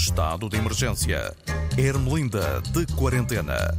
[0.00, 1.36] Estado de emergência.
[1.76, 3.78] Ermelinda de quarentena.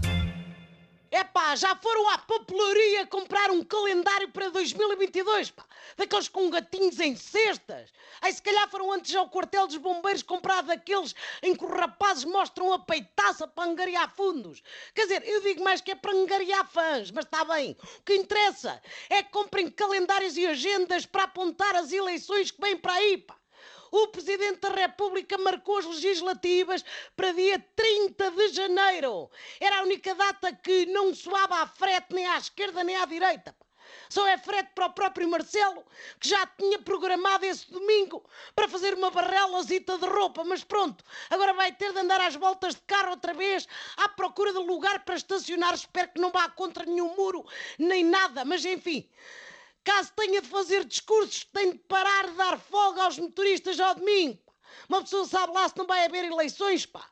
[1.11, 5.65] Epá, já foram à papelaria comprar um calendário para 2022, pá.
[5.97, 7.89] Daqueles com gatinhos em cestas.
[8.21, 12.23] Aí se calhar foram antes ao quartel dos bombeiros comprar daqueles em que os rapazes
[12.23, 14.61] mostram a peitaça para angariar fundos.
[14.93, 17.75] Quer dizer, eu digo mais que é para angariar fãs, mas está bem.
[17.97, 22.77] O que interessa é que comprem calendários e agendas para apontar as eleições que vêm
[22.77, 23.40] para aí, pá.
[23.91, 29.29] O Presidente da República marcou as legislativas para dia 30 de janeiro.
[29.59, 33.53] Era a única data que não soava à frete nem à esquerda nem à direita.
[34.09, 35.83] Só é frete para o próprio Marcelo,
[36.19, 38.23] que já tinha programado esse domingo
[38.55, 42.75] para fazer uma barrelazita de roupa, mas pronto, agora vai ter de andar às voltas
[42.75, 43.67] de carro outra vez,
[43.97, 45.73] à procura de lugar para estacionar.
[45.73, 47.45] Espero que não vá contra nenhum muro,
[47.77, 49.09] nem nada, mas enfim.
[49.83, 54.39] Caso tenha de fazer discursos, tem de parar de dar folga aos motoristas ao domingo.
[54.87, 57.05] Uma pessoa sabe lá se não vai haver eleições, pá.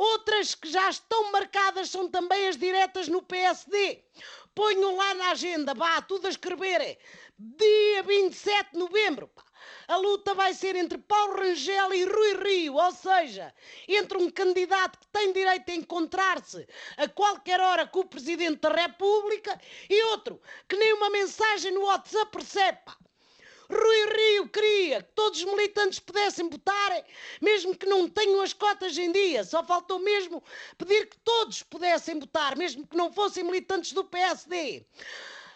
[0.00, 4.02] Outras que já estão marcadas são também as diretas no PSD.
[4.54, 6.98] Ponham lá na agenda, vá, tudo a escrever.
[7.38, 9.44] Dia 27 de novembro, pá.
[9.88, 13.54] A luta vai ser entre Paulo Rangel e Rui Rio, ou seja,
[13.86, 18.70] entre um candidato que tem direito a encontrar-se a qualquer hora com o Presidente da
[18.70, 22.80] República e outro que nem uma mensagem no WhatsApp recebe.
[23.70, 27.04] Rui Rio queria que todos os militantes pudessem votar,
[27.40, 29.44] mesmo que não tenham as cotas em dia.
[29.44, 30.42] Só faltou mesmo
[30.76, 34.84] pedir que todos pudessem votar, mesmo que não fossem militantes do PSD.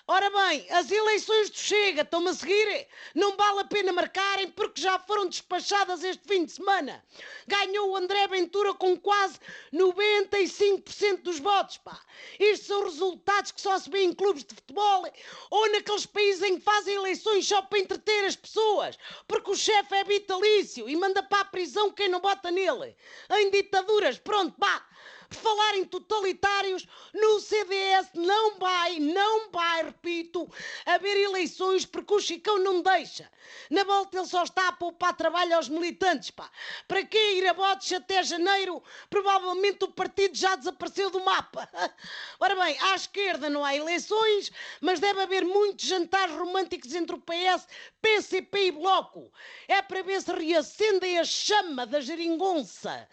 [0.06, 2.86] Ora bem, as eleições do Chega, estão-me a seguir?
[3.14, 7.02] Não vale a pena marcarem porque já foram despachadas este fim de semana.
[7.46, 9.40] Ganhou o André Ventura com quase
[9.72, 11.98] 95% dos votos, pá.
[12.38, 15.10] Isto são resultados que só se vê em clubes de futebol
[15.50, 19.94] ou naqueles países em que fazem eleições só para entreter as pessoas, porque o chefe
[19.94, 22.94] é vitalício e manda para a prisão quem não vota nele.
[23.30, 24.86] Em ditaduras, pronto, pá
[25.30, 30.50] falar em totalitários, no CDS não vai, não vai, repito,
[30.86, 33.30] haver eleições porque o Chicão não deixa.
[33.70, 36.50] Na volta ele só está a poupar trabalho aos militantes, pá.
[36.86, 38.82] Para que ir a votos até janeiro?
[39.10, 41.68] Provavelmente o partido já desapareceu do mapa.
[42.40, 44.50] Ora bem, à esquerda não há eleições,
[44.80, 47.66] mas deve haver muitos jantares românticos entre o PS,
[48.00, 49.32] PCP e Bloco.
[49.68, 53.08] É para ver se reacendem a chama da geringonça.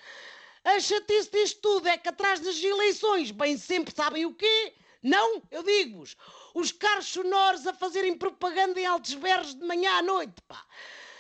[0.64, 4.74] A chatice disto tudo é que atrás das eleições, bem sempre sabem o quê?
[5.02, 6.16] Não, eu digo-vos,
[6.54, 10.64] os carros sonoros a fazerem propaganda em altos berros de manhã à noite, pá.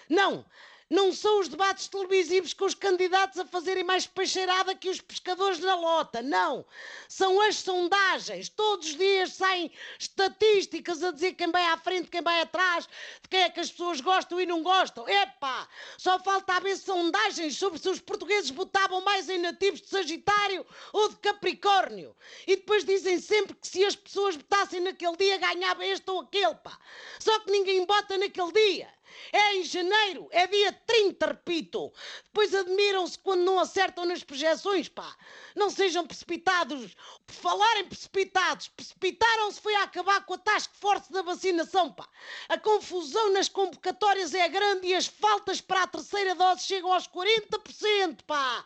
[0.08, 0.46] Não,
[0.92, 5.58] não são os debates televisivos com os candidatos a fazerem mais peixeirada que os pescadores
[5.60, 6.22] na lota.
[6.22, 6.66] Não.
[7.08, 8.50] São as sondagens.
[8.50, 12.90] Todos os dias saem estatísticas a dizer quem vai à frente, quem vai atrás,
[13.22, 15.08] de quem é que as pessoas gostam e não gostam.
[15.08, 15.66] Epá,
[15.98, 21.08] só falta haver sondagens sobre se os portugueses votavam mais em nativos de Sagitário ou
[21.08, 22.14] de Capricórnio.
[22.46, 26.56] E depois dizem sempre que se as pessoas votassem naquele dia ganhava este ou aquele,
[26.56, 26.78] pá.
[27.18, 29.01] Só que ninguém vota naquele dia.
[29.32, 31.92] É em janeiro, é dia 30, repito.
[32.26, 35.16] Depois admiram-se quando não acertam nas projeções, pá.
[35.56, 36.96] Não sejam precipitados.
[37.26, 42.08] Por falarem precipitados, precipitaram-se foi a acabar com a task force da vacinação, pá.
[42.50, 47.08] A confusão nas convocatórias é grande e as faltas para a terceira dose chegam aos
[47.08, 48.66] 40%, pá.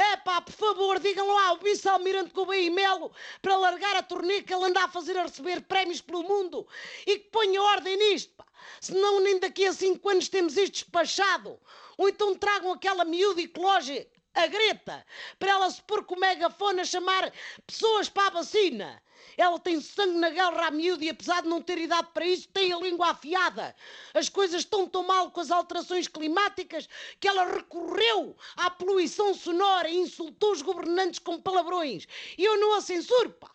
[0.00, 3.12] É pá, por favor, digam lá ao vice-almirante Gouveia Melo
[3.42, 6.66] para largar a turnê que ele anda a fazer a receber prémios pelo mundo
[7.06, 8.39] e que ponha ordem nisto.
[8.80, 11.60] Senão nem daqui a cinco anos temos isto despachado.
[11.98, 15.04] Ou então tragam aquela miúda ecológica, a Greta,
[15.38, 17.32] para ela se pôr com o megafone a chamar
[17.66, 19.02] pessoas para a vacina.
[19.36, 22.48] Ela tem sangue na guerra à miúda e apesar de não ter idade para isso,
[22.48, 23.74] tem a língua afiada.
[24.14, 29.88] As coisas estão tão mal com as alterações climáticas que ela recorreu à poluição sonora
[29.88, 32.06] e insultou os governantes com palavrões.
[32.38, 33.50] E eu não a censuro, pá.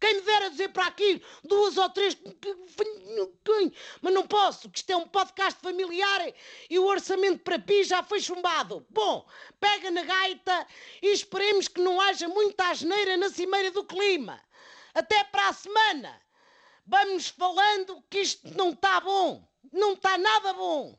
[0.00, 2.16] Quem me dera dizer para aqui duas ou três.
[4.00, 6.32] Mas não posso, que isto é um podcast familiar
[6.70, 8.86] e o orçamento para pi já foi chumbado.
[8.90, 9.26] Bom,
[9.58, 10.66] pega na gaita
[11.02, 14.40] e esperemos que não haja muita asneira na cimeira do clima.
[14.94, 16.20] Até para a semana.
[16.86, 19.46] Vamos falando que isto não está bom.
[19.72, 20.98] Não está nada bom.